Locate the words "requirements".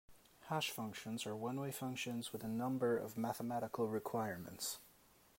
3.87-4.79